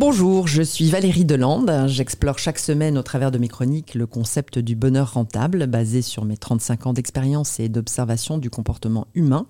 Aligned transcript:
Bonjour, 0.00 0.48
je 0.48 0.62
suis 0.62 0.88
Valérie 0.88 1.26
Delande. 1.26 1.70
J'explore 1.86 2.38
chaque 2.38 2.58
semaine 2.58 2.96
au 2.96 3.02
travers 3.02 3.30
de 3.30 3.36
mes 3.36 3.48
chroniques 3.48 3.94
le 3.94 4.06
concept 4.06 4.58
du 4.58 4.74
bonheur 4.74 5.12
rentable 5.12 5.66
basé 5.66 6.00
sur 6.00 6.24
mes 6.24 6.38
35 6.38 6.86
ans 6.86 6.92
d'expérience 6.94 7.60
et 7.60 7.68
d'observation 7.68 8.38
du 8.38 8.48
comportement 8.48 9.08
humain 9.14 9.44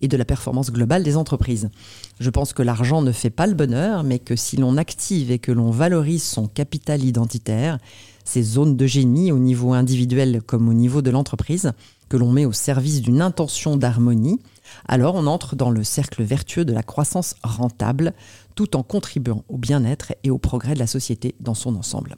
et 0.00 0.08
de 0.08 0.16
la 0.16 0.24
performance 0.24 0.72
globale 0.72 1.04
des 1.04 1.16
entreprises. 1.16 1.70
Je 2.18 2.30
pense 2.30 2.52
que 2.52 2.64
l'argent 2.64 3.00
ne 3.00 3.12
fait 3.12 3.30
pas 3.30 3.46
le 3.46 3.54
bonheur, 3.54 4.02
mais 4.02 4.18
que 4.18 4.34
si 4.34 4.56
l'on 4.56 4.76
active 4.76 5.30
et 5.30 5.38
que 5.38 5.52
l'on 5.52 5.70
valorise 5.70 6.24
son 6.24 6.48
capital 6.48 7.04
identitaire, 7.04 7.78
ses 8.24 8.42
zones 8.42 8.76
de 8.76 8.86
génie 8.86 9.30
au 9.30 9.38
niveau 9.38 9.72
individuel 9.72 10.42
comme 10.44 10.68
au 10.68 10.74
niveau 10.74 11.00
de 11.00 11.10
l'entreprise, 11.10 11.74
que 12.08 12.16
l'on 12.16 12.32
met 12.32 12.44
au 12.44 12.52
service 12.52 13.02
d'une 13.02 13.22
intention 13.22 13.76
d'harmonie, 13.76 14.40
alors 14.86 15.14
on 15.14 15.26
entre 15.26 15.56
dans 15.56 15.70
le 15.70 15.84
cercle 15.84 16.22
vertueux 16.22 16.64
de 16.64 16.72
la 16.72 16.82
croissance 16.82 17.36
rentable, 17.42 18.14
tout 18.54 18.76
en 18.76 18.82
contribuant 18.82 19.44
au 19.48 19.56
bien-être 19.56 20.12
et 20.24 20.30
au 20.30 20.38
progrès 20.38 20.74
de 20.74 20.78
la 20.78 20.86
société 20.86 21.34
dans 21.40 21.54
son 21.54 21.76
ensemble. 21.76 22.16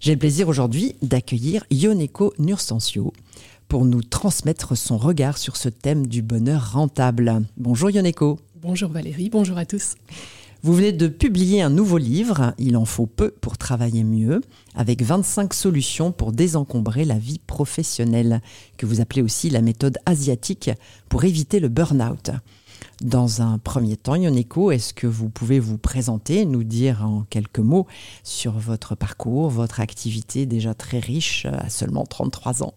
J'ai 0.00 0.12
le 0.12 0.18
plaisir 0.18 0.48
aujourd'hui 0.48 0.96
d'accueillir 1.02 1.64
Yoneko 1.70 2.34
Nurstensio 2.38 3.12
pour 3.68 3.84
nous 3.84 4.02
transmettre 4.02 4.76
son 4.76 4.98
regard 4.98 5.38
sur 5.38 5.56
ce 5.56 5.68
thème 5.68 6.06
du 6.06 6.22
bonheur 6.22 6.72
rentable. 6.72 7.42
Bonjour 7.56 7.90
Yoneko. 7.90 8.38
Bonjour 8.60 8.90
Valérie, 8.90 9.30
bonjour 9.30 9.58
à 9.58 9.64
tous. 9.64 9.94
Vous 10.64 10.74
venez 10.74 10.92
de 10.92 11.08
publier 11.08 11.60
un 11.60 11.70
nouveau 11.70 11.98
livre, 11.98 12.54
Il 12.56 12.76
en 12.76 12.84
faut 12.84 13.06
peu 13.06 13.32
pour 13.32 13.58
travailler 13.58 14.04
mieux, 14.04 14.42
avec 14.76 15.02
25 15.02 15.52
solutions 15.54 16.12
pour 16.12 16.30
désencombrer 16.30 17.04
la 17.04 17.18
vie 17.18 17.40
professionnelle, 17.40 18.40
que 18.76 18.86
vous 18.86 19.00
appelez 19.00 19.22
aussi 19.22 19.50
la 19.50 19.60
méthode 19.60 19.98
asiatique 20.06 20.70
pour 21.08 21.24
éviter 21.24 21.58
le 21.58 21.68
burn-out. 21.68 22.30
Dans 23.02 23.42
un 23.42 23.58
premier 23.58 23.96
temps, 23.96 24.14
Yoneko, 24.14 24.70
est-ce 24.70 24.94
que 24.94 25.08
vous 25.08 25.28
pouvez 25.28 25.58
vous 25.58 25.76
présenter, 25.76 26.44
nous 26.44 26.62
dire 26.62 27.04
en 27.04 27.24
quelques 27.28 27.58
mots 27.58 27.88
sur 28.22 28.52
votre 28.52 28.94
parcours, 28.94 29.50
votre 29.50 29.80
activité 29.80 30.46
déjà 30.46 30.72
très 30.72 31.00
riche 31.00 31.46
à 31.46 31.68
seulement 31.68 32.04
33 32.04 32.62
ans? 32.62 32.74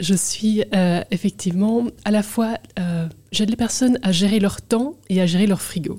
Je 0.00 0.14
suis 0.14 0.64
euh, 0.74 1.02
effectivement 1.10 1.84
à 2.06 2.10
la 2.10 2.22
fois, 2.22 2.56
euh, 2.78 3.06
j'aide 3.32 3.50
les 3.50 3.56
personnes 3.56 3.98
à 4.02 4.12
gérer 4.12 4.40
leur 4.40 4.62
temps 4.62 4.94
et 5.10 5.20
à 5.20 5.26
gérer 5.26 5.46
leur 5.46 5.60
frigo. 5.60 5.98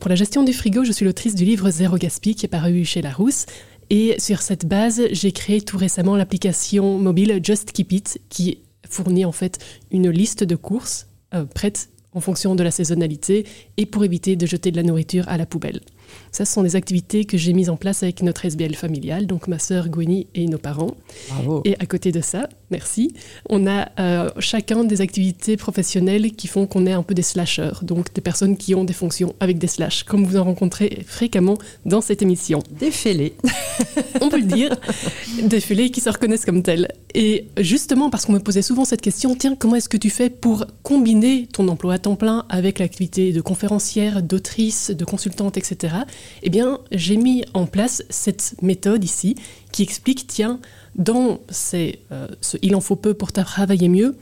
Pour 0.00 0.08
la 0.08 0.16
gestion 0.16 0.42
du 0.42 0.52
frigo, 0.52 0.82
je 0.82 0.90
suis 0.90 1.04
l'autrice 1.04 1.36
du 1.36 1.44
livre 1.44 1.70
Zéro 1.70 1.96
Gaspi 1.96 2.34
qui 2.34 2.46
est 2.46 2.48
paru 2.48 2.84
chez 2.84 3.02
Larousse. 3.02 3.46
Et 3.88 4.16
sur 4.18 4.42
cette 4.42 4.66
base, 4.66 5.02
j'ai 5.12 5.30
créé 5.30 5.60
tout 5.60 5.78
récemment 5.78 6.16
l'application 6.16 6.98
mobile 6.98 7.38
Just 7.40 7.70
Keep 7.70 7.92
It 7.92 8.20
qui 8.30 8.58
fournit 8.90 9.24
en 9.24 9.32
fait 9.32 9.64
une 9.92 10.10
liste 10.10 10.42
de 10.42 10.56
courses 10.56 11.06
euh, 11.32 11.44
prêtes 11.44 11.88
en 12.16 12.20
fonction 12.20 12.54
de 12.54 12.62
la 12.62 12.70
saisonnalité 12.70 13.46
et 13.76 13.86
pour 13.86 14.02
éviter 14.02 14.36
de 14.36 14.46
jeter 14.46 14.72
de 14.72 14.76
la 14.76 14.82
nourriture 14.82 15.28
à 15.28 15.36
la 15.36 15.44
poubelle. 15.44 15.80
Ça, 16.36 16.44
ce 16.44 16.52
sont 16.52 16.62
des 16.62 16.76
activités 16.76 17.24
que 17.24 17.38
j'ai 17.38 17.54
mises 17.54 17.70
en 17.70 17.78
place 17.78 18.02
avec 18.02 18.20
notre 18.20 18.44
SBL 18.44 18.74
familial, 18.74 19.26
donc 19.26 19.48
ma 19.48 19.58
sœur 19.58 19.88
Gwenny 19.88 20.26
et 20.34 20.44
nos 20.44 20.58
parents. 20.58 20.94
Bravo. 21.30 21.62
Et 21.64 21.76
à 21.78 21.86
côté 21.86 22.12
de 22.12 22.20
ça, 22.20 22.46
merci, 22.70 23.14
on 23.48 23.66
a 23.66 23.88
euh, 23.98 24.28
chacun 24.38 24.84
des 24.84 25.00
activités 25.00 25.56
professionnelles 25.56 26.32
qui 26.32 26.46
font 26.46 26.66
qu'on 26.66 26.84
est 26.84 26.92
un 26.92 27.02
peu 27.02 27.14
des 27.14 27.22
slashers, 27.22 27.78
donc 27.80 28.12
des 28.12 28.20
personnes 28.20 28.58
qui 28.58 28.74
ont 28.74 28.84
des 28.84 28.92
fonctions 28.92 29.34
avec 29.40 29.56
des 29.56 29.66
slash, 29.66 30.02
comme 30.02 30.26
vous 30.26 30.36
en 30.36 30.44
rencontrez 30.44 31.04
fréquemment 31.06 31.56
dans 31.86 32.02
cette 32.02 32.20
émission. 32.20 32.62
Des 32.78 32.90
fêlés. 32.90 33.32
on 34.20 34.28
peut 34.28 34.40
le 34.40 34.44
dire, 34.44 34.76
des 35.42 35.60
fêlés 35.60 35.90
qui 35.90 36.02
se 36.02 36.10
reconnaissent 36.10 36.44
comme 36.44 36.62
tels. 36.62 36.88
Et 37.14 37.46
justement, 37.56 38.10
parce 38.10 38.26
qu'on 38.26 38.34
me 38.34 38.40
posait 38.40 38.60
souvent 38.60 38.84
cette 38.84 39.00
question, 39.00 39.34
tiens, 39.36 39.56
comment 39.58 39.76
est-ce 39.76 39.88
que 39.88 39.96
tu 39.96 40.10
fais 40.10 40.28
pour 40.28 40.66
combiner 40.82 41.48
ton 41.50 41.66
emploi 41.68 41.94
à 41.94 41.98
temps 41.98 42.16
plein 42.16 42.44
avec 42.50 42.78
l'activité 42.78 43.32
de 43.32 43.40
conférencière, 43.40 44.22
d'autrice, 44.22 44.90
de 44.90 45.04
consultante, 45.06 45.56
etc 45.56 45.94
eh 46.42 46.50
bien, 46.50 46.80
j'ai 46.92 47.16
mis 47.16 47.44
en 47.54 47.66
place 47.66 48.02
cette 48.10 48.54
méthode 48.62 49.04
ici 49.04 49.36
qui 49.72 49.82
explique, 49.82 50.26
tiens, 50.26 50.60
dans 50.96 51.40
euh, 51.74 52.28
ce 52.40 52.56
Il 52.62 52.74
en 52.74 52.80
faut 52.80 52.96
peu 52.96 53.14
pour 53.14 53.32
travailler 53.32 53.88
mieux, 53.88 54.16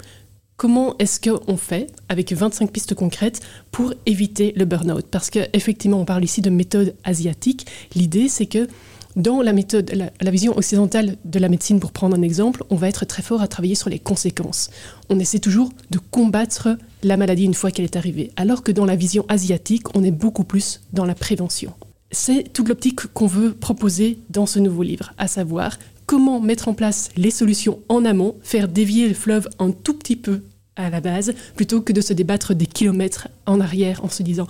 comment 0.56 0.96
est-ce 0.98 1.20
qu'on 1.20 1.56
fait 1.56 1.88
avec 2.08 2.32
25 2.32 2.70
pistes 2.70 2.94
concrètes 2.94 3.40
pour 3.70 3.92
éviter 4.06 4.52
le 4.56 4.64
burn-out? 4.64 5.06
Parce 5.10 5.30
qu'effectivement, 5.30 6.00
on 6.00 6.04
parle 6.04 6.24
ici 6.24 6.42
de 6.42 6.50
méthode 6.50 6.94
asiatique. 7.04 7.66
L'idée, 7.94 8.28
c'est 8.28 8.46
que 8.46 8.68
dans 9.16 9.42
la 9.42 9.52
méthode, 9.52 9.92
la, 9.92 10.30
vision 10.30 10.56
occidentale 10.56 11.16
de 11.24 11.38
la 11.38 11.48
médecine, 11.48 11.78
pour 11.78 11.92
prendre 11.92 12.16
un 12.16 12.22
exemple, 12.22 12.64
on 12.70 12.74
va 12.74 12.88
être 12.88 13.04
très 13.04 13.22
fort 13.22 13.42
à 13.42 13.48
travailler 13.48 13.76
sur 13.76 13.88
les 13.88 14.00
conséquences. 14.00 14.70
On 15.08 15.20
essaie 15.20 15.38
toujours 15.38 15.70
de 15.90 15.98
combattre 15.98 16.76
la 17.04 17.16
maladie 17.16 17.44
une 17.44 17.54
fois 17.54 17.70
qu'elle 17.70 17.84
est 17.84 17.96
arrivée, 17.96 18.32
alors 18.36 18.64
que 18.64 18.72
dans 18.72 18.84
la 18.84 18.96
vision 18.96 19.24
asiatique, 19.28 19.94
on 19.96 20.02
est 20.02 20.10
beaucoup 20.10 20.44
plus 20.44 20.80
dans 20.92 21.04
la 21.04 21.14
prévention. 21.14 21.72
C'est 22.14 22.52
toute 22.52 22.68
l'optique 22.68 23.12
qu'on 23.12 23.26
veut 23.26 23.52
proposer 23.52 24.18
dans 24.30 24.46
ce 24.46 24.60
nouveau 24.60 24.84
livre, 24.84 25.12
à 25.18 25.26
savoir 25.26 25.78
comment 26.06 26.40
mettre 26.40 26.68
en 26.68 26.74
place 26.74 27.10
les 27.16 27.32
solutions 27.32 27.80
en 27.88 28.04
amont, 28.04 28.36
faire 28.42 28.68
dévier 28.68 29.08
le 29.08 29.14
fleuve 29.14 29.48
un 29.58 29.72
tout 29.72 29.94
petit 29.94 30.14
peu 30.14 30.42
à 30.76 30.90
la 30.90 31.00
base, 31.00 31.34
plutôt 31.56 31.80
que 31.80 31.92
de 31.92 32.00
se 32.00 32.12
débattre 32.12 32.54
des 32.54 32.66
kilomètres 32.66 33.28
en 33.46 33.60
arrière 33.60 34.04
en 34.04 34.08
se 34.08 34.22
disant 34.22 34.46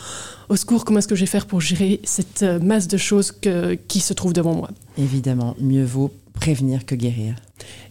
au 0.50 0.56
secours, 0.56 0.84
comment 0.84 0.98
est-ce 0.98 1.08
que 1.08 1.14
je 1.14 1.20
vais 1.20 1.26
faire 1.26 1.46
pour 1.46 1.62
gérer 1.62 2.00
cette 2.04 2.42
euh, 2.42 2.58
masse 2.60 2.86
de 2.86 2.98
choses 2.98 3.32
qui 3.88 4.00
se 4.00 4.12
trouve 4.12 4.34
devant 4.34 4.54
moi? 4.54 4.70
Évidemment, 4.98 5.56
mieux 5.58 5.84
vaut 5.84 6.10
prévenir 6.34 6.84
que 6.84 6.94
guérir. 6.94 7.34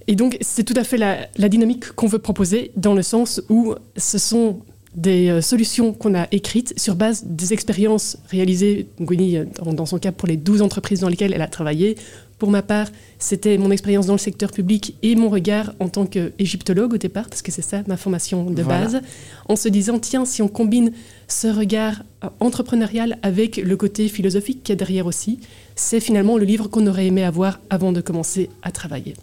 Et 0.06 0.16
donc, 0.16 0.38
c'est 0.42 0.64
tout 0.64 0.74
à 0.76 0.84
fait 0.84 0.98
la, 0.98 1.28
la 1.38 1.50
dynamique 1.50 1.92
qu'on 1.94 2.08
veut 2.08 2.20
proposer, 2.20 2.72
dans 2.76 2.94
le 2.94 3.02
sens 3.02 3.42
où 3.50 3.74
ce 3.98 4.18
sont 4.20 4.60
des 4.96 5.30
euh, 5.30 5.42
solutions 5.42 5.94
qu'on 5.94 6.16
a 6.16 6.28
écrites 6.32 6.74
sur 6.78 6.96
base 6.96 7.24
des 7.26 7.54
expériences 7.54 8.18
réalisées, 8.30 8.88
Gwynny, 9.02 9.38
euh, 9.38 9.46
dans 9.66 9.86
son 9.86 9.98
cas, 9.98 10.12
pour 10.12 10.28
les 10.28 10.38
12 10.38 10.62
entreprises 10.62 11.00
dans 11.00 11.10
lesquelles 11.10 11.34
elle 11.34 11.42
a 11.42 11.48
travaillé. 11.48 11.96
Pour 12.38 12.52
ma 12.52 12.62
part, 12.62 12.88
c'était 13.20 13.58
mon 13.58 13.72
expérience 13.72 14.06
dans 14.06 14.14
le 14.14 14.20
secteur 14.20 14.52
public 14.52 14.98
et 15.02 15.16
mon 15.16 15.30
regard 15.30 15.74
en 15.80 15.88
tant 15.88 16.06
qu'égyptologue 16.06 16.94
au 16.94 16.98
départ, 16.98 17.30
parce 17.30 17.42
que 17.42 17.52
c'est 17.52 17.62
ça 17.62 17.84
ma 17.88 17.96
formation 17.96 18.50
de 18.50 18.64
base, 18.64 19.02
en 19.48 19.56
se 19.56 19.70
disant, 19.70 19.98
tiens, 19.98 20.26
si 20.26 20.42
on 20.42 20.48
combine 20.48 20.92
ce 21.28 21.48
regard 21.48 22.04
euh, 22.24 22.30
entrepreneurial 22.40 23.18
avec 23.22 23.58
le 23.58 23.78
côté 23.78 24.10
philosophique 24.10 24.64
qui 24.64 24.72
est 24.72 24.76
derrière 24.76 25.06
aussi, 25.06 25.40
c'est 25.76 26.00
finalement 26.00 26.38
le 26.38 26.46
livre 26.46 26.68
qu'on 26.68 26.86
aurait 26.86 27.08
aimé 27.08 27.24
avoir 27.24 27.60
avant 27.70 27.92
de 27.92 28.02
commencer 28.02 28.50
à 28.62 28.72
travailler. 28.72 29.16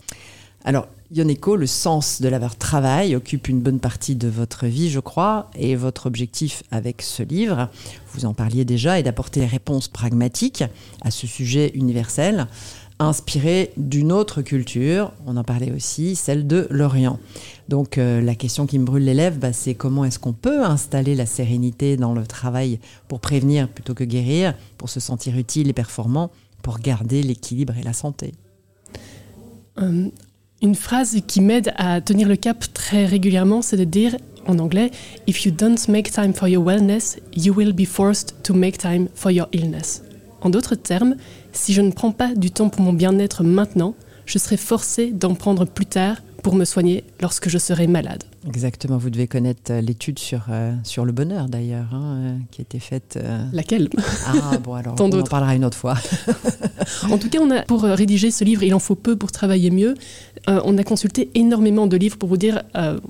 Alors, 0.65 0.89
Yoneko, 1.13 1.57
le 1.57 1.67
sens 1.67 2.23
de 2.23 2.29
leur 2.29 2.55
travail 2.55 3.17
occupe 3.17 3.49
une 3.49 3.61
bonne 3.61 3.81
partie 3.81 4.15
de 4.15 4.29
votre 4.29 4.67
vie, 4.67 4.91
je 4.91 5.01
crois, 5.01 5.51
et 5.57 5.75
votre 5.75 6.07
objectif 6.07 6.63
avec 6.71 7.03
ce 7.03 7.25
livre, 7.25 7.69
vous 8.15 8.27
en 8.27 8.35
parliez 8.35 8.65
déjà, 8.65 9.01
est 9.01 9.03
d'apporter 9.03 9.41
des 9.41 9.47
réponses 9.47 9.89
pragmatiques 9.89 10.63
à 11.03 11.11
ce 11.11 11.27
sujet 11.27 11.73
universel, 11.75 12.47
inspiré 13.01 13.73
d'une 13.77 14.13
autre 14.13 14.41
culture, 14.43 15.13
on 15.27 15.37
en 15.37 15.43
parlait 15.43 15.73
aussi, 15.73 16.15
celle 16.15 16.47
de 16.47 16.69
l'Orient. 16.71 17.19
Donc 17.69 17.99
euh, 17.99 18.21
la 18.21 18.37
question 18.37 18.67
qui 18.67 18.79
me 18.79 18.85
brûle 18.85 19.05
les 19.05 19.15
lèvres, 19.15 19.39
bah, 19.39 19.53
c'est 19.53 19.75
comment 19.75 20.05
est-ce 20.05 20.21
qu'on 20.21 20.33
peut 20.33 20.63
installer 20.65 21.17
la 21.17 21.27
sérénité 21.27 21.97
dans 21.97 22.15
le 22.15 22.25
travail 22.25 22.79
pour 23.09 23.19
prévenir 23.19 23.69
plutôt 23.69 23.95
que 23.95 24.05
guérir, 24.05 24.55
pour 24.79 24.89
se 24.89 25.01
sentir 25.01 25.37
utile 25.37 25.71
et 25.71 25.73
performant, 25.73 26.31
pour 26.63 26.79
garder 26.79 27.23
l'équilibre 27.25 27.77
et 27.77 27.83
la 27.83 27.95
santé? 27.95 28.33
Euh, 29.79 30.09
une 30.63 30.75
phrase 30.75 31.17
qui 31.27 31.41
m'aide 31.41 31.73
à 31.77 32.01
tenir 32.01 32.29
le 32.29 32.37
cap 32.37 32.65
très 32.75 33.07
régulièrement, 33.07 33.63
c'est 33.63 33.77
de 33.77 33.85
dire 33.85 34.17
en 34.47 34.59
anglais 34.59 34.91
If 35.27 35.45
you 35.45 35.53
don't 35.53 35.79
make 35.89 36.11
time 36.11 36.35
for 36.35 36.49
your 36.49 36.65
wellness, 36.65 37.19
you 37.35 37.55
will 37.55 37.73
be 37.73 37.87
forced 37.87 38.35
to 38.43 38.55
make 38.55 38.79
time 38.79 39.09
for 39.15 39.31
your 39.31 39.49
illness. 39.53 40.03
En 40.43 40.51
d'autres 40.51 40.75
termes, 40.75 41.17
si 41.53 41.73
je 41.73 41.83
ne 41.83 41.91
prends 41.91 42.13
pas 42.13 42.35
du 42.35 42.51
temps 42.51 42.69
pour 42.69 42.83
mon 42.83 42.93
bien-être 42.93 43.43
maintenant, 43.43 43.95
je 44.27 44.39
serai 44.39 44.57
forcé 44.57 45.11
d'en 45.11 45.35
prendre 45.35 45.65
plus 45.65 45.87
tard 45.87 46.17
pour 46.43 46.55
me 46.55 46.65
soigner 46.65 47.05
lorsque 47.21 47.49
je 47.49 47.59
serai 47.59 47.87
malade. 47.87 48.25
Exactement, 48.47 48.97
vous 48.97 49.11
devez 49.11 49.27
connaître 49.27 49.71
euh, 49.71 49.81
l'étude 49.83 50.19
sur, 50.19 50.47
euh, 50.51 50.73
sur 50.83 51.05
le 51.05 51.13
bonheur 51.13 51.49
d'ailleurs, 51.49 51.93
hein, 51.93 52.17
euh, 52.17 52.39
qui 52.51 52.63
a 52.63 52.63
été 52.63 52.79
faite. 52.79 53.19
Laquelle? 53.53 53.91
Ah 54.27 54.57
bon, 54.59 54.75
alors 54.75 54.95
on 55.01 55.13
en 55.13 55.23
parlera 55.25 55.55
une 55.55 55.65
autre 55.65 55.77
fois. 55.77 55.97
en 57.11 57.19
tout 57.19 57.29
cas, 57.29 57.39
on 57.43 57.51
a, 57.51 57.63
pour 57.63 57.83
rédiger 57.83 58.31
ce 58.31 58.45
livre, 58.45 58.63
il 58.63 58.73
en 58.73 58.79
faut 58.79 58.95
peu 58.95 59.17
pour 59.17 59.31
travailler 59.31 59.71
mieux. 59.71 59.95
on 60.47 60.79
a 60.79 60.85
consulté 60.85 61.31
énormément 61.35 61.87
de 61.87 61.97
livres 61.97 62.17
pour 62.17 62.29
vous 62.29 62.39
dire. 62.39 62.63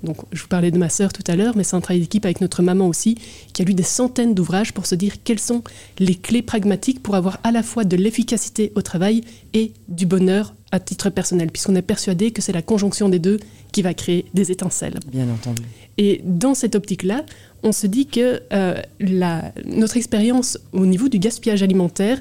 donc, 0.03 0.17
je 0.33 0.43
vous 0.43 0.49
parlais 0.49 0.71
de 0.71 0.79
ma 0.79 0.89
sœur 0.89 1.13
tout 1.13 1.25
à 1.29 1.37
l'heure, 1.37 1.57
mais 1.57 1.63
c'est 1.63 1.77
un 1.77 1.81
travail 1.81 2.01
d'équipe 2.01 2.25
avec 2.25 2.41
notre 2.41 2.63
maman 2.63 2.89
aussi, 2.89 3.17
qui 3.53 3.63
a 3.63 3.65
lu 3.65 3.75
des 3.75 3.85
centaines 3.85 4.35
d'ouvrages 4.35 4.73
pour 4.73 4.87
se 4.87 4.95
dire 4.95 5.15
quelles 5.23 5.39
sont 5.39 5.63
les 5.99 6.17
clés 6.17 6.43
pragmatiques 6.43 7.03
pour 7.03 7.15
avoir 7.15 7.39
à 7.45 7.53
la 7.53 7.63
fois 7.63 7.85
de 7.85 7.97
l'efficacité 7.97 8.73
au 8.75 8.83
travail 8.83 9.23
et 9.55 9.73
du 9.89 10.07
bonheur 10.07 10.55
à 10.73 10.81
titre 10.81 11.11
personnel, 11.11 11.51
puisqu'on 11.51 11.75
est 11.75 11.83
persuadé 11.83 12.31
que 12.31 12.43
c'est 12.43 12.53
la 12.53 12.63
conjonction 12.63 13.09
des 13.09 13.19
deux 13.19 13.41
qui 13.73 13.83
va 13.83 13.95
créer 13.95 14.27
des 14.35 14.51
étincelles. 14.53 14.99
Bien 15.11 15.29
entendu. 15.29 15.63
Et 15.99 16.21
dans 16.25 16.55
cette 16.55 16.75
optique-là, 16.75 17.25
on 17.63 17.73
se 17.73 17.87
dit 17.87 18.07
que 18.07 18.43
euh, 18.53 18.81
la, 19.01 19.53
notre 19.65 19.97
expérience 19.97 20.59
au 20.73 20.87
niveau 20.87 21.09
du 21.09 21.19
gaspillage 21.19 21.63
alimentaire, 21.63 22.21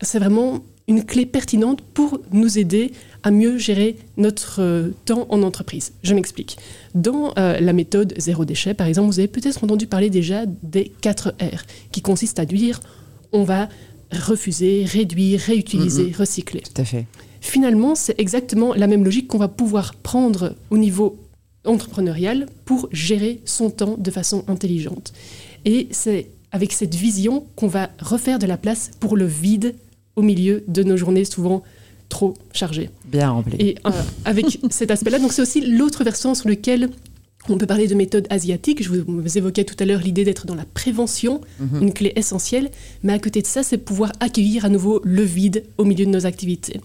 c'est 0.00 0.18
vraiment 0.18 0.60
une 0.88 1.04
clé 1.04 1.26
pertinente 1.26 1.80
pour 1.80 2.20
nous 2.32 2.58
aider 2.58 2.92
à 3.22 3.30
mieux 3.30 3.56
gérer 3.56 3.96
notre 4.16 4.60
euh, 4.60 4.90
temps 5.04 5.26
en 5.28 5.42
entreprise. 5.42 5.92
Je 6.02 6.14
m'explique. 6.14 6.56
Dans 6.94 7.32
euh, 7.38 7.60
la 7.60 7.72
méthode 7.72 8.14
zéro 8.16 8.44
déchet, 8.44 8.74
par 8.74 8.88
exemple, 8.88 9.08
vous 9.08 9.20
avez 9.20 9.28
peut-être 9.28 9.62
entendu 9.62 9.86
parler 9.86 10.10
déjà 10.10 10.44
des 10.46 10.92
4 11.00 11.34
R, 11.40 11.62
qui 11.92 12.02
consistent 12.02 12.40
à 12.40 12.44
dire 12.44 12.80
on 13.32 13.44
va 13.44 13.68
refuser, 14.12 14.84
réduire, 14.84 15.40
réutiliser, 15.40 16.12
recycler. 16.16 16.60
Tout 16.60 16.80
à 16.80 16.84
fait. 16.84 17.06
Finalement, 17.40 17.94
c'est 17.94 18.18
exactement 18.20 18.74
la 18.74 18.86
même 18.86 19.04
logique 19.04 19.26
qu'on 19.28 19.38
va 19.38 19.48
pouvoir 19.48 19.94
prendre 19.96 20.54
au 20.70 20.78
niveau 20.78 21.18
entrepreneurial 21.64 22.46
pour 22.64 22.88
gérer 22.92 23.40
son 23.44 23.70
temps 23.70 23.96
de 23.98 24.10
façon 24.10 24.44
intelligente. 24.48 25.12
Et 25.64 25.88
c'est 25.90 26.28
avec 26.50 26.72
cette 26.72 26.94
vision 26.94 27.46
qu'on 27.56 27.66
va 27.66 27.90
refaire 28.00 28.38
de 28.38 28.46
la 28.46 28.56
place 28.56 28.90
pour 29.00 29.16
le 29.16 29.26
vide 29.26 29.74
au 30.16 30.22
milieu 30.22 30.64
de 30.68 30.82
nos 30.82 30.96
journées 30.96 31.24
souvent 31.24 31.62
trop 32.08 32.34
chargées. 32.52 32.90
Bien 33.06 33.30
rempli. 33.30 33.56
Et 33.58 33.76
euh, 33.86 33.90
avec 34.24 34.60
cet 34.70 34.90
aspect-là, 34.90 35.18
donc 35.18 35.32
c'est 35.32 35.42
aussi 35.42 35.62
l'autre 35.62 36.04
versant 36.04 36.34
sur 36.34 36.48
lequel 36.48 36.90
on 37.48 37.58
peut 37.58 37.66
parler 37.66 37.88
de 37.88 37.94
méthode 37.94 38.26
asiatique. 38.30 38.82
Je 38.82 38.88
vous, 38.88 39.02
vous 39.06 39.38
évoquais 39.38 39.64
tout 39.64 39.74
à 39.78 39.84
l'heure 39.84 40.00
l'idée 40.00 40.24
d'être 40.24 40.46
dans 40.46 40.54
la 40.54 40.64
prévention, 40.64 41.40
Mhm. 41.58 41.82
une 41.82 41.92
clé 41.92 42.12
essentielle. 42.16 42.70
Mais 43.02 43.12
à 43.12 43.18
côté 43.18 43.42
de 43.42 43.46
ça, 43.46 43.62
c'est 43.62 43.78
pouvoir 43.78 44.12
accueillir 44.20 44.64
à 44.64 44.68
nouveau 44.68 45.00
le 45.04 45.22
vide 45.22 45.64
au 45.78 45.84
milieu 45.84 46.04
de 46.06 46.10
nos 46.10 46.24
activités. 46.26 46.80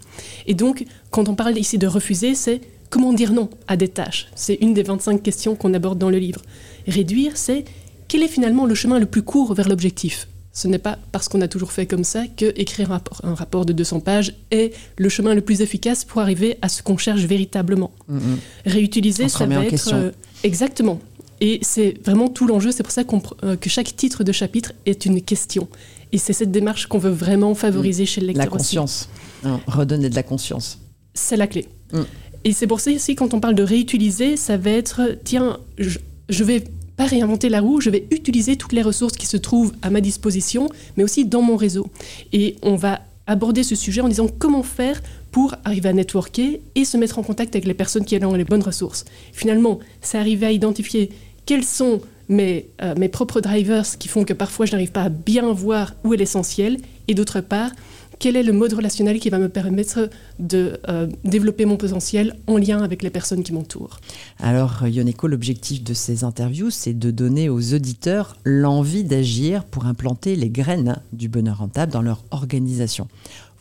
Et 0.47 0.53
donc, 0.55 0.83
quand 1.11 1.29
on 1.29 1.35
parle 1.35 1.57
ici 1.57 1.77
de 1.77 1.87
refuser, 1.87 2.33
c'est 2.35 2.61
comment 2.89 3.13
dire 3.13 3.33
non 3.33 3.49
à 3.67 3.77
des 3.77 3.87
tâches. 3.89 4.27
C'est 4.35 4.55
une 4.61 4.73
des 4.73 4.83
25 4.83 5.21
questions 5.21 5.55
qu'on 5.55 5.73
aborde 5.73 5.99
dans 5.99 6.09
le 6.09 6.17
livre. 6.19 6.41
Réduire, 6.87 7.37
c'est 7.37 7.65
quel 8.07 8.23
est 8.23 8.27
finalement 8.29 8.65
le 8.65 8.73
chemin 8.75 8.97
le 8.99 9.05
plus 9.05 9.21
court 9.23 9.53
vers 9.53 9.67
l'objectif? 9.69 10.27
Ce 10.57 10.67
n'est 10.67 10.79
pas 10.79 10.97
parce 11.11 11.29
qu'on 11.29 11.41
a 11.41 11.47
toujours 11.47 11.71
fait 11.71 11.85
comme 11.85 12.03
ça 12.03 12.25
que 12.25 12.51
écrire 12.59 12.89
un 12.89 12.95
rapport, 12.95 13.21
un 13.23 13.35
rapport 13.35 13.63
de 13.63 13.73
200 13.73 13.99
pages 13.99 14.33
est 14.49 14.73
le 14.97 15.07
chemin 15.07 15.35
le 15.35 15.41
plus 15.41 15.61
efficace 15.61 16.03
pour 16.03 16.19
arriver 16.19 16.57
à 16.63 16.67
ce 16.67 16.81
qu'on 16.81 16.97
cherche 16.97 17.21
véritablement. 17.21 17.91
Mhm. 18.07 18.39
Réutiliser, 18.65 19.25
On 19.25 19.29
se 19.29 19.37
ça 19.37 19.45
va 19.45 19.63
être 19.63 19.93
euh, 19.93 20.09
exactement. 20.43 20.99
Et 21.41 21.59
c'est 21.61 22.03
vraiment 22.03 22.27
tout 22.27 22.47
l'enjeu. 22.47 22.71
C'est 22.71 22.81
pour 22.81 22.91
ça 22.91 23.03
euh, 23.43 23.55
que 23.55 23.69
chaque 23.69 23.95
titre 23.95 24.23
de 24.23 24.31
chapitre 24.31 24.73
est 24.87 25.05
une 25.05 25.21
question. 25.21 25.67
Et 26.11 26.17
c'est 26.17 26.33
cette 26.33 26.51
démarche 26.51 26.87
qu'on 26.87 26.97
veut 26.97 27.11
vraiment 27.11 27.53
favoriser 27.53 28.07
chez 28.07 28.21
le 28.21 28.27
lecteur 28.27 28.45
La 28.45 28.49
conscience. 28.49 29.09
Hein, 29.43 29.59
redonner 29.67 30.09
de 30.09 30.15
la 30.15 30.23
conscience. 30.23 30.79
C'est 31.13 31.37
la 31.37 31.45
clé. 31.45 31.67
Mm. 31.93 32.01
Et 32.45 32.53
c'est 32.53 32.65
pour 32.65 32.79
ça 32.79 32.89
aussi, 32.89 33.13
quand 33.13 33.35
on 33.35 33.39
parle 33.39 33.53
de 33.53 33.61
réutiliser, 33.61 34.37
ça 34.37 34.57
va 34.57 34.71
être, 34.71 35.19
tiens, 35.23 35.59
je, 35.77 35.99
je 36.29 36.43
vais 36.43 36.63
pas 36.97 37.05
réinventer 37.05 37.47
la 37.47 37.61
roue, 37.61 37.79
je 37.79 37.89
vais 37.89 38.05
utiliser 38.11 38.57
toutes 38.57 38.73
les 38.73 38.81
ressources 38.81 39.13
qui 39.13 39.27
se 39.27 39.37
trouvent 39.37 39.73
à 39.81 39.89
ma 39.89 40.01
disposition, 40.01 40.69
mais 40.97 41.03
aussi 41.03 41.25
dans 41.25 41.41
mon 41.41 41.55
réseau. 41.55 41.87
Et 42.33 42.57
on 42.63 42.75
va 42.75 43.01
aborder 43.27 43.63
ce 43.63 43.75
sujet 43.75 44.01
en 44.01 44.07
disant 44.07 44.27
comment 44.27 44.63
faire 44.63 45.01
pour 45.31 45.55
arriver 45.63 45.89
à 45.89 45.93
networker 45.93 46.59
et 46.75 46.85
se 46.85 46.97
mettre 46.97 47.19
en 47.19 47.23
contact 47.23 47.55
avec 47.55 47.65
les 47.65 47.73
personnes 47.73 48.05
qui 48.05 48.17
ont 48.23 48.33
les 48.33 48.45
bonnes 48.45 48.63
ressources. 48.63 49.05
Finalement, 49.31 49.79
c'est 50.01 50.17
arriver 50.17 50.47
à 50.47 50.51
identifier 50.51 51.11
quels 51.45 51.63
sont 51.63 52.01
euh, 52.29 52.61
mes 52.97 53.09
propres 53.09 53.41
drivers 53.41 53.85
qui 53.97 54.07
font 54.07 54.25
que 54.25 54.33
parfois 54.33 54.65
je 54.65 54.71
n'arrive 54.71 54.91
pas 54.91 55.03
à 55.03 55.09
bien 55.09 55.51
voir 55.53 55.93
où 56.03 56.13
est 56.13 56.17
l'essentiel, 56.17 56.77
et 57.07 57.13
d'autre 57.13 57.41
part, 57.41 57.71
quel 58.19 58.35
est 58.35 58.43
le 58.43 58.53
mode 58.53 58.73
relationnel 58.73 59.19
qui 59.19 59.29
va 59.29 59.39
me 59.39 59.49
permettre 59.49 60.09
de 60.39 60.79
euh, 60.89 61.07
développer 61.23 61.65
mon 61.65 61.77
potentiel 61.77 62.35
en 62.47 62.57
lien 62.57 62.83
avec 62.83 63.03
les 63.03 63.09
personnes 63.09 63.43
qui 63.43 63.53
m'entourent. 63.53 63.99
Alors, 64.39 64.87
Yoneko, 64.87 65.27
l'objectif 65.27 65.83
de 65.83 65.93
ces 65.93 66.23
interviews, 66.23 66.69
c'est 66.69 66.97
de 66.97 67.11
donner 67.11 67.49
aux 67.49 67.73
auditeurs 67.73 68.37
l'envie 68.43 69.03
d'agir 69.03 69.65
pour 69.65 69.85
implanter 69.85 70.35
les 70.35 70.49
graines 70.49 71.01
du 71.13 71.29
bonheur 71.29 71.59
rentable 71.59 71.91
dans 71.91 72.01
leur 72.01 72.23
organisation. 72.31 73.07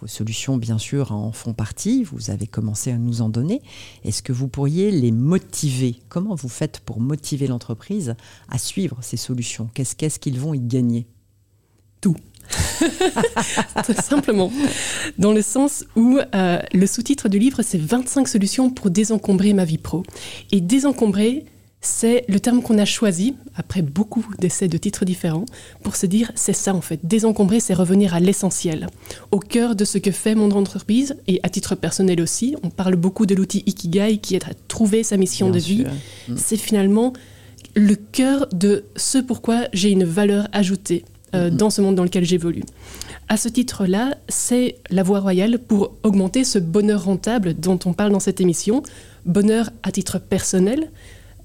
Vos 0.00 0.06
solutions, 0.08 0.58
bien 0.58 0.76
sûr, 0.76 1.12
en 1.12 1.32
font 1.32 1.55
partie. 1.55 2.05
Vous 2.05 2.31
avez 2.31 2.47
commencé 2.47 2.93
à 2.93 2.99
nous 2.99 3.23
en 3.23 3.31
donner. 3.31 3.62
Est-ce 4.05 4.23
que 4.23 4.32
vous 4.32 4.47
pourriez 4.47 4.91
les 4.91 5.11
motiver? 5.11 5.97
Comment 6.11 6.35
vous 6.35 6.50
faites 6.50 6.81
pour 6.81 7.00
motiver 7.00 7.47
l'entreprise 7.47 8.14
à 8.50 8.58
suivre 8.58 8.99
ces 9.00 9.17
solutions? 9.17 9.70
Qu'est-ce 9.73 10.19
qu'ils 10.19 10.38
vont 10.38 10.53
y 10.53 10.61
gagner? 10.61 11.06
Très 13.82 13.94
simplement. 13.94 14.50
Dans 15.18 15.32
le 15.32 15.42
sens 15.42 15.84
où 15.96 16.18
euh, 16.18 16.58
le 16.72 16.86
sous-titre 16.86 17.28
du 17.28 17.38
livre, 17.38 17.60
c'est 17.62 17.80
25 17.80 18.28
solutions 18.28 18.70
pour 18.70 18.90
désencombrer 18.90 19.52
ma 19.52 19.64
vie 19.64 19.78
pro. 19.78 20.02
Et 20.52 20.60
désencombrer, 20.60 21.46
c'est 21.80 22.24
le 22.28 22.40
terme 22.40 22.62
qu'on 22.62 22.78
a 22.78 22.84
choisi, 22.84 23.36
après 23.54 23.82
beaucoup 23.82 24.26
d'essais 24.38 24.68
de 24.68 24.76
titres 24.76 25.04
différents, 25.04 25.46
pour 25.82 25.96
se 25.96 26.06
dire, 26.06 26.32
c'est 26.34 26.52
ça 26.52 26.74
en 26.74 26.80
fait. 26.80 27.00
Désencombrer, 27.04 27.60
c'est 27.60 27.74
revenir 27.74 28.14
à 28.14 28.20
l'essentiel, 28.20 28.88
au 29.30 29.38
cœur 29.38 29.76
de 29.76 29.84
ce 29.84 29.98
que 29.98 30.10
fait 30.10 30.34
mon 30.34 30.50
entreprise, 30.50 31.16
et 31.28 31.40
à 31.42 31.48
titre 31.48 31.74
personnel 31.74 32.20
aussi. 32.20 32.56
On 32.62 32.70
parle 32.70 32.96
beaucoup 32.96 33.26
de 33.26 33.34
l'outil 33.34 33.62
Ikigai, 33.66 34.18
qui 34.18 34.34
est 34.34 34.44
à 34.48 34.54
trouver 34.68 35.02
sa 35.02 35.16
mission 35.16 35.50
Bien 35.50 35.60
de 35.60 35.64
vie. 35.64 35.84
Mm. 36.28 36.36
C'est 36.36 36.56
finalement 36.56 37.12
le 37.74 37.94
cœur 37.94 38.48
de 38.52 38.84
ce 38.96 39.18
pourquoi 39.18 39.68
j'ai 39.72 39.90
une 39.90 40.04
valeur 40.04 40.48
ajoutée 40.52 41.04
euh, 41.36 41.50
Mhm. 41.50 41.56
dans 41.56 41.70
ce 41.70 41.80
monde 41.82 41.94
dans 41.94 42.02
lequel 42.04 42.24
j'évolue. 42.24 42.64
À 43.28 43.36
ce 43.36 43.48
titre-là, 43.48 44.16
c'est 44.28 44.76
la 44.90 45.02
voie 45.02 45.20
royale 45.20 45.58
pour 45.58 45.92
augmenter 46.02 46.42
ce 46.44 46.58
bonheur 46.58 47.04
rentable 47.04 47.54
dont 47.54 47.78
on 47.84 47.92
parle 47.92 48.12
dans 48.12 48.20
cette 48.20 48.40
émission. 48.40 48.82
Bonheur 49.24 49.70
à 49.82 49.90
titre 49.92 50.18
personnel, 50.18 50.90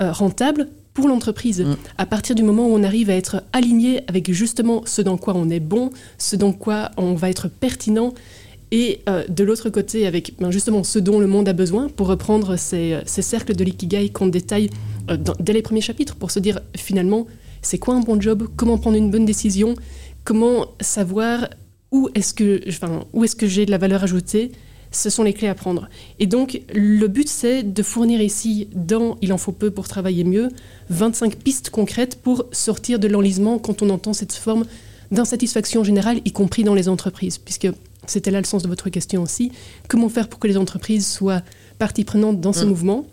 euh, 0.02 0.12
rentable 0.12 0.68
pour 0.94 1.08
l'entreprise. 1.08 1.62
Mm. 1.62 1.76
À 1.98 2.06
partir 2.06 2.36
du 2.36 2.44
moment 2.44 2.68
où 2.68 2.74
on 2.76 2.84
arrive 2.84 3.10
à 3.10 3.16
être 3.16 3.44
aligné 3.54 4.02
avec 4.08 4.32
justement 4.32 4.84
ce 4.86 5.02
dans 5.02 5.18
quoi 5.18 5.34
on 5.36 5.50
est 5.50 5.60
bon, 5.62 5.90
ce 6.18 6.36
dans 6.36 6.52
quoi 6.54 6.92
on 6.98 7.14
va 7.16 7.30
être 7.30 7.48
pertinent, 7.48 8.14
et 8.74 9.00
euh, 9.10 9.24
de 9.28 9.44
l'autre 9.44 9.70
côté 9.70 10.06
avec 10.08 10.34
ben, 10.40 10.50
justement 10.52 10.84
ce 10.84 10.98
dont 11.00 11.20
le 11.20 11.28
monde 11.28 11.50
a 11.50 11.54
besoin, 11.54 11.90
pour 11.90 12.08
reprendre 12.08 12.56
ces, 12.58 13.00
ces 13.06 13.22
cercles 13.22 13.56
de 13.56 13.64
l'ikigai 13.64 14.10
qu'on 14.10 14.28
détaille 14.28 14.70
euh, 15.10 15.18
dans- 15.18 15.36
dès 15.40 15.54
les 15.54 15.62
premiers 15.62 15.82
chapitres, 15.82 16.16
pour 16.16 16.30
se 16.32 16.40
dire 16.40 16.60
finalement 16.78 17.26
c'est 17.62 17.78
quoi 17.78 17.96
un 17.96 18.00
bon 18.02 18.20
job, 18.20 18.48
comment 18.56 18.78
prendre 18.78 18.98
une 18.98 19.12
bonne 19.12 19.26
décision, 19.26 19.76
comment 20.24 20.68
savoir 20.80 21.50
où 21.92 22.10
est-ce 22.16 22.34
que, 22.34 22.62
enfin, 22.70 23.04
où 23.14 23.24
est-ce 23.24 23.36
que 23.36 23.48
j'ai 23.48 23.66
de 23.66 23.72
la 23.72 23.78
valeur 23.78 24.04
ajoutée, 24.04 24.52
ce 24.92 25.10
sont 25.10 25.24
les 25.24 25.34
clés 25.34 25.48
à 25.48 25.56
prendre. 25.56 25.90
Et 26.20 26.26
donc, 26.28 26.62
le 26.74 27.08
but, 27.08 27.28
c'est 27.30 27.64
de 27.64 27.84
fournir 27.84 28.22
ici, 28.22 28.68
dans 28.76 29.18
Il 29.22 29.32
en 29.32 29.38
faut 29.38 29.54
peu 29.54 29.72
pour 29.72 29.88
travailler 29.88 30.24
mieux, 30.26 30.50
25 30.90 31.36
pistes 31.38 31.70
concrètes 31.70 32.22
pour 32.22 32.46
sortir 32.52 33.00
de 33.00 33.08
l'enlisement 33.08 33.58
quand 33.58 33.82
on 33.82 33.90
entend 33.90 34.14
cette 34.14 34.34
forme 34.34 34.66
d'insatisfaction 35.12 35.84
générale, 35.84 36.20
y 36.26 36.32
compris 36.32 36.64
dans 36.64 36.74
les 36.74 36.88
entreprises, 36.90 37.38
puisque 37.38 37.68
c'était 38.06 38.32
là 38.32 38.40
le 38.40 38.46
sens 38.46 38.64
de 38.64 38.68
votre 38.68 38.90
question 38.90 39.22
aussi. 39.24 39.52
Comment 39.88 40.10
faire 40.10 40.28
pour 40.28 40.40
que 40.40 40.48
les 40.48 40.58
entreprises 40.58 41.08
soient 41.08 41.42
partie 41.80 42.04
prenante 42.04 42.42
dans 42.42 42.54
ce 42.54 42.66
Mm. 42.66 42.70
mouvement? 42.70 43.06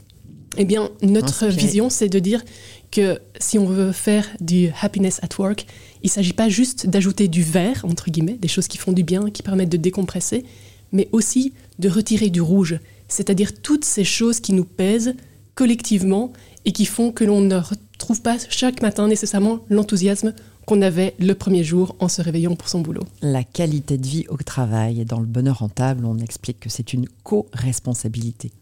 Eh 0.58 0.64
bien, 0.64 0.90
notre 1.02 1.44
Inspiré. 1.44 1.66
vision, 1.66 1.88
c'est 1.88 2.08
de 2.08 2.18
dire 2.18 2.42
que 2.90 3.20
si 3.38 3.58
on 3.58 3.66
veut 3.66 3.92
faire 3.92 4.26
du 4.40 4.70
happiness 4.82 5.20
at 5.22 5.28
work, 5.38 5.66
il 6.02 6.06
ne 6.06 6.10
s'agit 6.10 6.32
pas 6.32 6.48
juste 6.48 6.86
d'ajouter 6.88 7.28
du 7.28 7.42
vert, 7.42 7.84
entre 7.84 8.10
guillemets, 8.10 8.38
des 8.40 8.48
choses 8.48 8.66
qui 8.66 8.76
font 8.76 8.92
du 8.92 9.04
bien, 9.04 9.30
qui 9.30 9.42
permettent 9.42 9.68
de 9.68 9.76
décompresser, 9.76 10.44
mais 10.92 11.08
aussi 11.12 11.52
de 11.78 11.88
retirer 11.88 12.30
du 12.30 12.40
rouge, 12.40 12.78
c'est-à-dire 13.06 13.52
toutes 13.60 13.84
ces 13.84 14.04
choses 14.04 14.40
qui 14.40 14.52
nous 14.52 14.64
pèsent 14.64 15.14
collectivement 15.54 16.32
et 16.64 16.72
qui 16.72 16.86
font 16.86 17.12
que 17.12 17.24
l'on 17.24 17.40
ne 17.40 17.56
retrouve 17.56 18.22
pas 18.22 18.36
chaque 18.50 18.82
matin 18.82 19.08
nécessairement 19.08 19.60
l'enthousiasme 19.68 20.34
qu'on 20.66 20.82
avait 20.82 21.14
le 21.18 21.34
premier 21.34 21.64
jour 21.64 21.96
en 21.98 22.08
se 22.08 22.20
réveillant 22.20 22.54
pour 22.54 22.68
son 22.68 22.80
boulot. 22.80 23.02
La 23.22 23.42
qualité 23.42 23.96
de 23.96 24.06
vie 24.06 24.26
au 24.28 24.36
travail 24.36 25.00
et 25.00 25.04
dans 25.04 25.18
le 25.20 25.26
bonheur 25.26 25.60
rentable, 25.60 26.04
on 26.04 26.18
explique 26.18 26.60
que 26.60 26.68
c'est 26.68 26.92
une 26.92 27.08
co-responsabilité. 27.22 28.52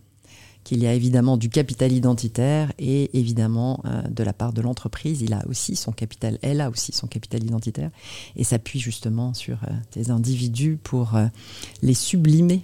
Qu'il 0.67 0.83
y 0.83 0.89
a 0.89 0.95
évidemment 0.95 1.37
du 1.37 1.49
capital 1.49 1.93
identitaire 1.93 2.73
et 2.81 3.17
évidemment 3.17 3.81
euh, 3.85 4.03
de 4.11 4.25
la 4.25 4.33
part 4.33 4.53
de 4.53 4.61
l'entreprise, 4.61 5.23
il 5.23 5.33
a 5.33 5.47
aussi 5.49 5.77
son 5.77 5.93
capital, 5.93 6.41
elle 6.43 6.61
a 6.61 6.71
aussi 6.71 6.91
son 6.91 7.07
capital 7.07 7.45
identitaire 7.45 7.91
et 8.35 8.43
s'appuie 8.43 8.81
justement 8.81 9.33
sur 9.33 9.59
euh, 9.63 9.73
des 9.93 10.11
individus 10.11 10.77
pour 10.83 11.15
euh, 11.15 11.27
les 11.83 11.95
sublimer, 11.95 12.63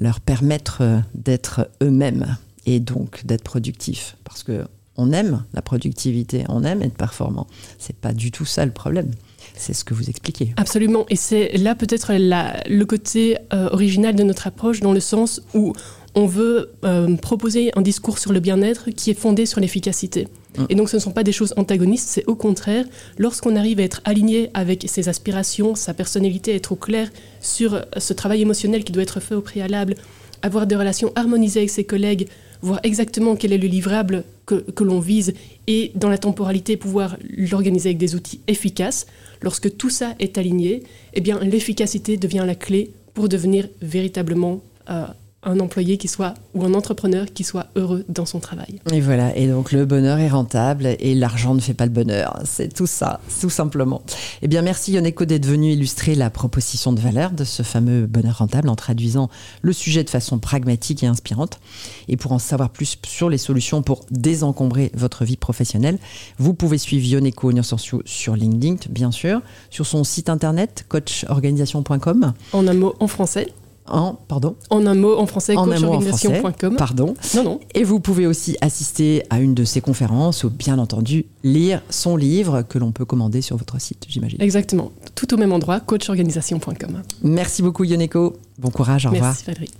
leur 0.00 0.20
permettre 0.20 1.02
d'être 1.14 1.68
eux-mêmes 1.82 2.38
et 2.64 2.80
donc 2.80 3.26
d'être 3.26 3.44
productifs. 3.44 4.16
Parce 4.24 4.42
que 4.42 4.64
on 4.96 5.12
aime 5.12 5.44
la 5.52 5.60
productivité, 5.60 6.46
on 6.48 6.64
aime 6.64 6.80
être 6.80 6.96
performant. 6.96 7.46
C'est 7.78 7.96
pas 7.96 8.14
du 8.14 8.30
tout 8.30 8.46
ça 8.46 8.64
le 8.64 8.72
problème. 8.72 9.10
C'est 9.54 9.74
ce 9.74 9.84
que 9.84 9.92
vous 9.92 10.08
expliquez. 10.08 10.54
Absolument, 10.56 11.04
et 11.10 11.16
c'est 11.16 11.58
là 11.58 11.74
peut-être 11.74 12.12
le 12.14 12.84
côté 12.84 13.36
original 13.50 14.14
de 14.14 14.22
notre 14.22 14.46
approche 14.46 14.80
dans 14.80 14.92
le 14.92 15.00
sens 15.00 15.42
où 15.54 15.74
on 16.16 16.26
veut 16.26 16.70
euh, 16.84 17.14
proposer 17.16 17.70
un 17.76 17.82
discours 17.82 18.18
sur 18.18 18.32
le 18.32 18.40
bien-être 18.40 18.90
qui 18.90 19.10
est 19.10 19.18
fondé 19.18 19.44
sur 19.44 19.60
l'efficacité. 19.60 20.26
Mm. 20.56 20.64
Et 20.70 20.74
donc 20.74 20.88
ce 20.88 20.96
ne 20.96 21.00
sont 21.00 21.12
pas 21.12 21.22
des 21.22 21.30
choses 21.30 21.52
antagonistes, 21.58 22.08
c'est 22.08 22.24
au 22.26 22.34
contraire, 22.34 22.86
lorsqu'on 23.18 23.54
arrive 23.54 23.78
à 23.78 23.82
être 23.82 24.00
aligné 24.04 24.50
avec 24.54 24.86
ses 24.88 25.08
aspirations, 25.10 25.74
sa 25.74 25.92
personnalité, 25.92 26.54
être 26.54 26.72
au 26.72 26.76
clair 26.76 27.10
sur 27.40 27.84
ce 27.98 28.12
travail 28.14 28.42
émotionnel 28.42 28.82
qui 28.82 28.92
doit 28.92 29.02
être 29.02 29.20
fait 29.20 29.34
au 29.34 29.42
préalable, 29.42 29.94
avoir 30.40 30.66
des 30.66 30.74
relations 30.74 31.12
harmonisées 31.16 31.60
avec 31.60 31.70
ses 31.70 31.84
collègues, 31.84 32.28
voir 32.62 32.80
exactement 32.82 33.36
quel 33.36 33.52
est 33.52 33.58
le 33.58 33.68
livrable 33.68 34.24
que, 34.46 34.54
que 34.54 34.84
l'on 34.84 35.00
vise 35.00 35.34
et 35.66 35.92
dans 35.94 36.08
la 36.08 36.18
temporalité 36.18 36.78
pouvoir 36.78 37.18
l'organiser 37.36 37.90
avec 37.90 37.98
des 37.98 38.14
outils 38.14 38.40
efficaces. 38.48 39.06
Lorsque 39.42 39.76
tout 39.76 39.90
ça 39.90 40.14
est 40.18 40.38
aligné, 40.38 40.82
eh 41.12 41.20
bien 41.20 41.38
l'efficacité 41.40 42.16
devient 42.16 42.44
la 42.46 42.54
clé 42.54 42.90
pour 43.12 43.28
devenir 43.28 43.68
véritablement 43.82 44.62
euh, 44.88 45.04
un 45.46 45.60
employé 45.60 45.96
qui 45.96 46.08
soit 46.08 46.34
ou 46.54 46.64
un 46.64 46.74
entrepreneur 46.74 47.26
qui 47.32 47.44
soit 47.44 47.68
heureux 47.76 48.04
dans 48.08 48.26
son 48.26 48.40
travail. 48.40 48.80
Et 48.92 49.00
voilà, 49.00 49.34
et 49.36 49.46
donc 49.46 49.72
le 49.72 49.86
bonheur 49.86 50.18
est 50.18 50.28
rentable 50.28 50.96
et 50.98 51.14
l'argent 51.14 51.54
ne 51.54 51.60
fait 51.60 51.72
pas 51.72 51.86
le 51.86 51.92
bonheur. 51.92 52.40
C'est 52.44 52.74
tout 52.74 52.86
ça, 52.86 53.20
tout 53.40 53.48
simplement. 53.48 54.02
Eh 54.42 54.48
bien, 54.48 54.60
merci 54.62 54.92
Yoneko 54.92 55.24
d'être 55.24 55.46
venu 55.46 55.72
illustrer 55.72 56.16
la 56.16 56.30
proposition 56.30 56.92
de 56.92 57.00
valeur 57.00 57.30
de 57.30 57.44
ce 57.44 57.62
fameux 57.62 58.06
bonheur 58.06 58.38
rentable 58.38 58.68
en 58.68 58.74
traduisant 58.74 59.30
le 59.62 59.72
sujet 59.72 60.02
de 60.02 60.10
façon 60.10 60.38
pragmatique 60.38 61.04
et 61.04 61.06
inspirante. 61.06 61.60
Et 62.08 62.16
pour 62.16 62.32
en 62.32 62.40
savoir 62.40 62.70
plus 62.70 62.98
sur 63.06 63.30
les 63.30 63.38
solutions 63.38 63.82
pour 63.82 64.04
désencombrer 64.10 64.90
votre 64.94 65.24
vie 65.24 65.36
professionnelle, 65.36 65.98
vous 66.38 66.54
pouvez 66.54 66.78
suivre 66.78 67.06
Yoneko 67.06 67.50
Onursensio 67.50 68.02
sur 68.04 68.34
LinkedIn, 68.34 68.90
bien 68.90 69.12
sûr, 69.12 69.40
sur 69.70 69.86
son 69.86 70.02
site 70.02 70.28
internet 70.28 70.84
coachorganisation.com. 70.88 72.32
En 72.52 72.66
un 72.66 72.74
mot 72.74 72.94
en 72.98 73.06
français 73.06 73.52
en, 73.88 74.14
pardon 74.14 74.56
En 74.70 74.86
un 74.86 74.94
mot 74.94 75.16
en 75.16 75.26
français, 75.26 75.54
coachorganisation.com. 75.54 76.76
Pardon. 76.76 77.14
Non, 77.34 77.44
non. 77.44 77.60
Et 77.74 77.84
vous 77.84 78.00
pouvez 78.00 78.26
aussi 78.26 78.56
assister 78.60 79.24
à 79.30 79.40
une 79.40 79.54
de 79.54 79.64
ses 79.64 79.80
conférences 79.80 80.44
ou 80.44 80.50
bien 80.50 80.78
entendu 80.78 81.26
lire 81.44 81.82
son 81.90 82.16
livre 82.16 82.62
que 82.62 82.78
l'on 82.78 82.92
peut 82.92 83.04
commander 83.04 83.42
sur 83.42 83.56
votre 83.56 83.80
site, 83.80 84.04
j'imagine. 84.08 84.40
Exactement. 84.40 84.92
Tout 85.14 85.32
au 85.34 85.36
même 85.36 85.52
endroit, 85.52 85.80
coachorganisation.com. 85.80 87.02
Merci 87.22 87.62
beaucoup 87.62 87.84
Yoneko. 87.84 88.36
Bon 88.58 88.70
courage, 88.70 89.06
au 89.06 89.10
revoir. 89.10 89.30
Merci 89.30 89.44
Valérie. 89.44 89.70